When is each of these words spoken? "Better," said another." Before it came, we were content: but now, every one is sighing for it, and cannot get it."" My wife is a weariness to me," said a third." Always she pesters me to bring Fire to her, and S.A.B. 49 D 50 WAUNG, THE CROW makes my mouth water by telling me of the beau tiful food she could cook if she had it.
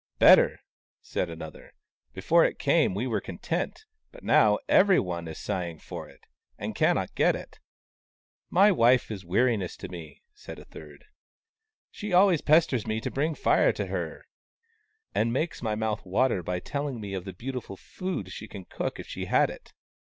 "Better," 0.29 0.61
said 1.03 1.29
another." 1.29 1.73
Before 2.15 2.43
it 2.43 2.57
came, 2.57 2.95
we 2.95 3.05
were 3.05 3.21
content: 3.21 3.85
but 4.11 4.23
now, 4.23 4.57
every 4.67 4.99
one 4.99 5.27
is 5.27 5.37
sighing 5.37 5.77
for 5.77 6.09
it, 6.09 6.21
and 6.57 6.73
cannot 6.73 7.13
get 7.13 7.35
it."" 7.35 7.59
My 8.59 8.71
wife 8.71 9.11
is 9.11 9.23
a 9.23 9.27
weariness 9.27 9.77
to 9.77 9.89
me," 9.89 10.23
said 10.33 10.57
a 10.57 10.65
third." 10.65 11.05
Always 12.15 12.39
she 12.39 12.45
pesters 12.45 12.87
me 12.87 12.99
to 12.99 13.11
bring 13.11 13.35
Fire 13.35 13.71
to 13.73 13.85
her, 13.85 14.25
and 15.13 15.29
S.A.B. 15.29 15.33
49 15.33 15.33
D 15.33 15.33
50 15.33 15.33
WAUNG, 15.33 15.33
THE 15.33 15.35
CROW 15.35 15.41
makes 15.43 15.61
my 15.61 15.75
mouth 15.75 16.05
water 16.07 16.41
by 16.41 16.59
telling 16.59 16.99
me 16.99 17.13
of 17.13 17.25
the 17.25 17.33
beau 17.33 17.51
tiful 17.51 17.77
food 17.77 18.31
she 18.31 18.47
could 18.47 18.69
cook 18.69 18.99
if 18.99 19.05
she 19.05 19.25
had 19.25 19.51
it. 19.51 19.71